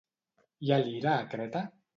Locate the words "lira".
0.87-1.15